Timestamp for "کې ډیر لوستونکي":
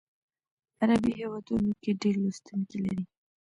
1.81-2.77